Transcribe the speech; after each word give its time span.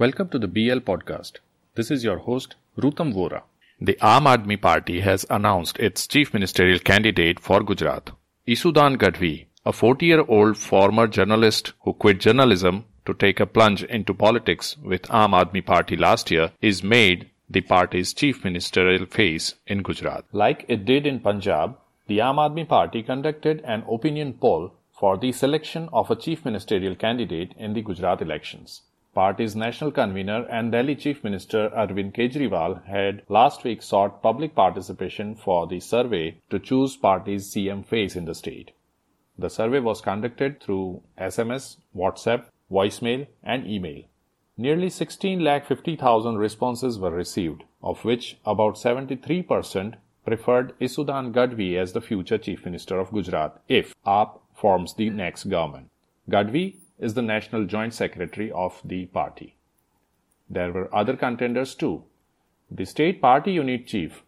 Welcome 0.00 0.30
to 0.30 0.38
the 0.38 0.48
BL 0.48 0.78
podcast. 0.78 1.40
This 1.74 1.90
is 1.90 2.02
your 2.02 2.16
host, 2.16 2.54
Rutam 2.78 3.12
Vora. 3.12 3.42
The 3.82 3.98
Aam 4.00 4.24
Aadmi 4.30 4.58
Party 4.58 5.00
has 5.00 5.26
announced 5.28 5.78
its 5.78 6.06
chief 6.06 6.32
ministerial 6.32 6.78
candidate 6.78 7.38
for 7.38 7.62
Gujarat. 7.62 8.10
Isudan 8.48 8.96
Gadhvi, 8.96 9.44
a 9.66 9.74
40 9.74 10.06
year 10.06 10.24
old 10.26 10.56
former 10.56 11.06
journalist 11.06 11.74
who 11.82 11.92
quit 11.92 12.18
journalism 12.18 12.86
to 13.04 13.12
take 13.12 13.40
a 13.40 13.44
plunge 13.44 13.82
into 13.82 14.14
politics 14.14 14.78
with 14.78 15.02
Aam 15.10 15.38
Aadmi 15.38 15.66
Party 15.66 15.98
last 15.98 16.30
year, 16.30 16.50
is 16.62 16.82
made 16.82 17.28
the 17.50 17.60
party's 17.60 18.14
chief 18.14 18.42
ministerial 18.42 19.04
face 19.04 19.56
in 19.66 19.82
Gujarat. 19.82 20.24
Like 20.32 20.64
it 20.66 20.86
did 20.86 21.06
in 21.06 21.20
Punjab, 21.20 21.76
the 22.06 22.20
Aam 22.20 22.36
Aadmi 22.36 22.66
Party 22.66 23.02
conducted 23.02 23.60
an 23.66 23.84
opinion 23.86 24.32
poll 24.32 24.72
for 24.98 25.18
the 25.18 25.32
selection 25.32 25.90
of 25.92 26.10
a 26.10 26.16
chief 26.16 26.46
ministerial 26.46 26.94
candidate 26.94 27.52
in 27.58 27.74
the 27.74 27.82
Gujarat 27.82 28.22
elections. 28.22 28.80
Party's 29.12 29.56
national 29.56 29.90
convener 29.90 30.46
and 30.48 30.70
Delhi 30.70 30.94
Chief 30.94 31.24
Minister 31.24 31.68
Arvind 31.70 32.14
Kejriwal 32.14 32.84
had 32.86 33.22
last 33.28 33.64
week 33.64 33.82
sought 33.82 34.22
public 34.22 34.54
participation 34.54 35.34
for 35.34 35.66
the 35.66 35.80
survey 35.80 36.38
to 36.48 36.60
choose 36.60 36.96
party's 36.96 37.52
CM 37.52 37.84
face 37.84 38.14
in 38.14 38.24
the 38.24 38.36
state. 38.36 38.70
The 39.36 39.50
survey 39.50 39.80
was 39.80 40.00
conducted 40.00 40.62
through 40.62 41.02
SMS, 41.18 41.78
WhatsApp, 41.96 42.44
voicemail, 42.70 43.26
and 43.42 43.66
email. 43.66 44.04
Nearly 44.56 44.90
16 44.90 45.40
lakh 45.40 45.66
50,000 45.66 46.36
responses 46.36 46.98
were 46.98 47.10
received, 47.10 47.64
of 47.82 48.04
which 48.04 48.36
about 48.44 48.74
73% 48.74 49.94
preferred 50.24 50.78
Isudan 50.78 51.32
Gadhvi 51.32 51.76
as 51.76 51.94
the 51.94 52.00
future 52.00 52.38
Chief 52.38 52.64
Minister 52.64 53.00
of 53.00 53.10
Gujarat 53.10 53.60
if 53.68 53.94
AAP 54.06 54.38
forms 54.54 54.94
the 54.94 55.10
next 55.10 55.44
government. 55.44 55.90
Gadhvi 56.28 56.76
is 57.00 57.14
the 57.14 57.22
National 57.22 57.64
Joint 57.64 57.94
Secretary 57.94 58.52
of 58.52 58.80
the 58.84 59.06
party. 59.06 59.56
There 60.48 60.72
were 60.72 60.94
other 60.94 61.16
contenders 61.16 61.74
too. 61.74 62.04
The 62.70 62.84
State 62.84 63.20
Party 63.20 63.52
Unit 63.52 63.86
Chief, 63.86 64.22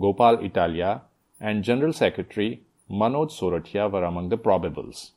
Gopal 0.00 0.44
Italia, 0.44 1.02
and 1.40 1.62
General 1.62 1.92
Secretary 1.92 2.62
Manoj 2.90 3.30
Soratia 3.30 3.90
were 3.90 4.04
among 4.04 4.30
the 4.30 4.38
probables. 4.38 5.10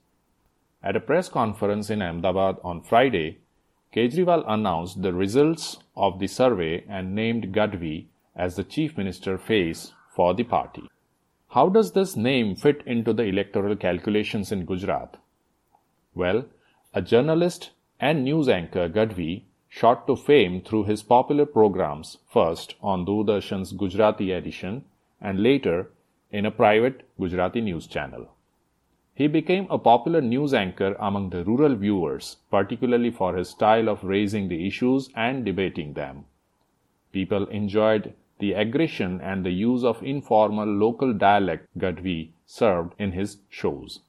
At 0.83 0.95
a 0.95 0.99
press 0.99 1.29
conference 1.29 1.89
in 1.89 2.01
Ahmedabad 2.01 2.57
on 2.63 2.81
Friday, 2.81 3.39
Kejriwal 3.93 4.43
announced 4.47 5.01
the 5.01 5.13
results 5.13 5.77
of 5.95 6.19
the 6.19 6.27
survey 6.27 6.83
and 6.87 7.15
named 7.15 7.53
Gadhvi 7.53 8.05
as 8.35 8.55
the 8.55 8.63
Chief 8.63 8.97
Minister 8.97 9.37
face 9.37 9.93
for 10.15 10.33
the 10.33 10.43
party. 10.43 10.89
How 11.49 11.69
does 11.69 11.91
this 11.91 12.15
name 12.15 12.55
fit 12.55 12.83
into 12.85 13.13
the 13.13 13.23
electoral 13.23 13.75
calculations 13.75 14.51
in 14.51 14.65
Gujarat? 14.65 15.17
Well, 16.13 16.45
a 16.91 17.01
journalist 17.03 17.69
and 17.99 18.23
news 18.23 18.49
anchor, 18.49 18.89
Gadhvi 18.89 19.43
shot 19.69 20.07
to 20.07 20.15
fame 20.15 20.59
through 20.59 20.85
his 20.85 21.03
popular 21.03 21.45
programs 21.45 22.17
first 22.27 22.73
on 22.81 23.05
Doordarshan's 23.05 23.73
Gujarati 23.73 24.31
edition 24.31 24.85
and 25.21 25.43
later 25.43 25.91
in 26.31 26.47
a 26.47 26.51
private 26.51 27.07
Gujarati 27.19 27.61
news 27.61 27.85
channel. 27.85 28.29
He 29.13 29.27
became 29.27 29.67
a 29.69 29.77
popular 29.77 30.21
news 30.21 30.53
anchor 30.53 30.95
among 30.99 31.29
the 31.29 31.43
rural 31.43 31.75
viewers, 31.75 32.37
particularly 32.49 33.11
for 33.11 33.35
his 33.35 33.49
style 33.49 33.87
of 33.87 34.03
raising 34.03 34.47
the 34.47 34.65
issues 34.65 35.09
and 35.15 35.45
debating 35.45 35.93
them. 35.93 36.25
People 37.11 37.45
enjoyed 37.49 38.13
the 38.39 38.53
aggression 38.53 39.21
and 39.21 39.45
the 39.45 39.51
use 39.51 39.83
of 39.83 40.01
informal 40.01 40.67
local 40.67 41.13
dialect 41.13 41.67
Gadhvi 41.77 42.29
served 42.47 42.95
in 42.97 43.11
his 43.11 43.37
shows. 43.49 43.99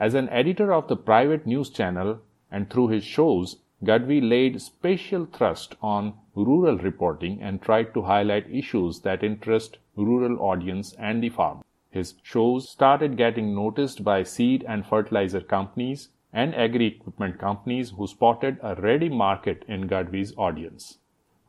As 0.00 0.14
an 0.14 0.30
editor 0.30 0.72
of 0.72 0.88
the 0.88 0.96
private 0.96 1.46
news 1.46 1.68
channel 1.68 2.20
and 2.50 2.70
through 2.70 2.88
his 2.88 3.04
shows, 3.04 3.58
Gadhvi 3.84 4.26
laid 4.26 4.62
special 4.62 5.26
thrust 5.26 5.76
on 5.82 6.14
rural 6.34 6.78
reporting 6.78 7.42
and 7.42 7.60
tried 7.60 7.92
to 7.92 8.00
highlight 8.00 8.50
issues 8.50 9.00
that 9.00 9.22
interest 9.22 9.76
rural 9.96 10.40
audience 10.40 10.94
and 10.94 11.22
the 11.22 11.28
farm. 11.28 11.62
His 11.90 12.14
shows 12.22 12.70
started 12.70 13.18
getting 13.18 13.54
noticed 13.54 14.02
by 14.02 14.22
seed 14.22 14.64
and 14.66 14.86
fertilizer 14.86 15.42
companies 15.42 16.08
and 16.32 16.54
agri 16.54 16.86
equipment 16.86 17.38
companies 17.38 17.90
who 17.90 18.06
spotted 18.06 18.56
a 18.62 18.76
ready 18.76 19.10
market 19.10 19.66
in 19.68 19.86
Gadhvi's 19.86 20.32
audience. 20.38 20.96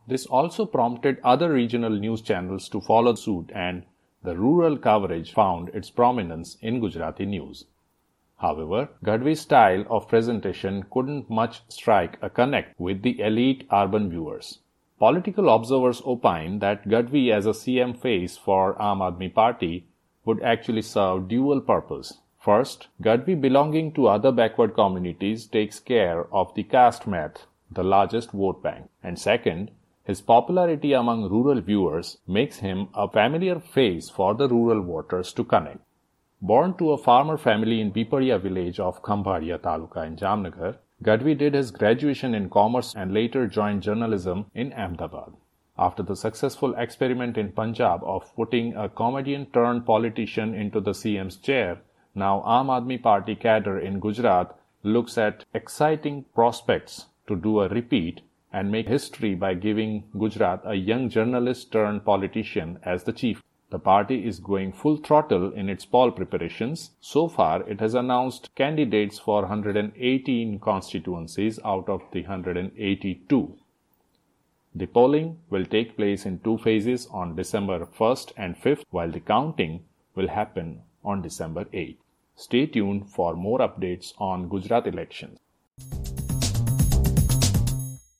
This 0.07 0.25
also 0.25 0.65
prompted 0.65 1.21
other 1.23 1.53
regional 1.53 1.97
news 1.97 2.21
channels 2.21 2.67
to 2.67 2.81
follow 2.81 3.15
suit 3.15 3.49
and 3.55 3.85
the 4.23 4.35
rural 4.35 4.77
coverage 4.77 5.31
found 5.31 5.69
its 5.69 5.89
prominence 5.89 6.57
in 6.61 6.81
Gujarati 6.81 7.25
news. 7.25 7.65
However, 8.41 8.89
Gadhvi's 9.05 9.41
style 9.41 9.85
of 9.87 10.07
presentation 10.07 10.87
couldn't 10.89 11.29
much 11.29 11.61
strike 11.67 12.17
a 12.23 12.29
connect 12.31 12.79
with 12.79 13.03
the 13.03 13.19
elite 13.19 13.67
urban 13.71 14.09
viewers. 14.09 14.57
Political 14.97 15.47
observers 15.47 16.01
opine 16.07 16.57
that 16.57 16.87
Gadhvi 16.87 17.31
as 17.31 17.45
a 17.45 17.51
CM 17.51 17.95
face 17.95 18.37
for 18.37 18.73
Aam 18.79 18.97
Aadmi 18.97 19.31
Party 19.31 19.85
would 20.25 20.41
actually 20.41 20.81
serve 20.81 21.27
dual 21.27 21.61
purpose. 21.61 22.17
First, 22.39 22.87
Gadhvi 23.03 23.39
belonging 23.39 23.91
to 23.91 24.07
other 24.07 24.31
backward 24.31 24.73
communities 24.73 25.45
takes 25.45 25.79
care 25.79 26.25
of 26.33 26.51
the 26.55 26.63
caste 26.63 27.05
math, 27.05 27.45
the 27.69 27.83
largest 27.83 28.31
vote 28.31 28.63
bank. 28.63 28.89
And 29.03 29.19
second, 29.19 29.69
his 30.03 30.19
popularity 30.19 30.93
among 30.93 31.29
rural 31.29 31.61
viewers 31.61 32.17
makes 32.27 32.57
him 32.57 32.87
a 32.95 33.07
familiar 33.07 33.59
face 33.59 34.09
for 34.09 34.33
the 34.33 34.49
rural 34.49 34.81
voters 34.81 35.31
to 35.33 35.43
connect. 35.43 35.81
Born 36.43 36.73
to 36.77 36.91
a 36.91 36.97
farmer 36.97 37.37
family 37.37 37.81
in 37.81 37.91
Piparia 37.91 38.41
village 38.41 38.79
of 38.79 39.03
Khambhadia 39.03 39.59
Taluka 39.59 40.07
in 40.07 40.15
Jamnagar, 40.15 40.77
Gadhvi 41.03 41.37
did 41.37 41.53
his 41.53 41.69
graduation 41.69 42.33
in 42.33 42.49
commerce 42.49 42.95
and 42.95 43.13
later 43.13 43.45
joined 43.45 43.83
journalism 43.83 44.47
in 44.55 44.73
Ahmedabad. 44.73 45.33
After 45.77 46.01
the 46.01 46.15
successful 46.15 46.73
experiment 46.73 47.37
in 47.37 47.51
Punjab 47.51 48.01
of 48.03 48.35
putting 48.35 48.75
a 48.75 48.89
comedian 48.89 49.45
turned 49.53 49.85
politician 49.85 50.55
into 50.55 50.79
the 50.79 50.93
CM's 50.93 51.37
chair, 51.37 51.81
now 52.15 52.41
Aam 52.41 52.69
Aadmi 52.69 53.03
Party 53.03 53.35
cadre 53.35 53.85
in 53.85 53.99
Gujarat 53.99 54.57
looks 54.81 55.19
at 55.19 55.45
exciting 55.53 56.25
prospects 56.33 57.05
to 57.27 57.35
do 57.35 57.59
a 57.59 57.69
repeat 57.69 58.21
and 58.51 58.71
make 58.71 58.87
history 58.87 59.35
by 59.35 59.53
giving 59.53 60.05
Gujarat 60.17 60.61
a 60.65 60.73
young 60.73 61.07
journalist 61.07 61.71
turned 61.71 62.03
politician 62.03 62.79
as 62.83 63.03
the 63.03 63.13
chief. 63.13 63.43
The 63.71 63.79
party 63.79 64.27
is 64.27 64.39
going 64.39 64.73
full 64.73 64.97
throttle 64.97 65.53
in 65.53 65.69
its 65.69 65.85
poll 65.85 66.11
preparations. 66.11 66.91
So 66.99 67.29
far, 67.29 67.67
it 67.69 67.79
has 67.79 67.93
announced 67.93 68.53
candidates 68.53 69.17
for 69.17 69.43
118 69.43 70.59
constituencies 70.59 71.57
out 71.63 71.87
of 71.87 72.01
the 72.11 72.23
182. 72.23 73.57
The 74.75 74.85
polling 74.87 75.39
will 75.49 75.65
take 75.65 75.95
place 75.95 76.25
in 76.25 76.39
two 76.39 76.57
phases 76.57 77.07
on 77.11 77.37
December 77.37 77.85
1st 77.85 78.33
and 78.35 78.57
5th, 78.57 78.83
while 78.89 79.09
the 79.09 79.21
counting 79.21 79.85
will 80.15 80.27
happen 80.27 80.81
on 81.03 81.21
December 81.21 81.63
8th. 81.65 81.97
Stay 82.35 82.65
tuned 82.65 83.09
for 83.09 83.35
more 83.35 83.59
updates 83.59 84.13
on 84.17 84.49
Gujarat 84.49 84.85
elections. 84.85 85.39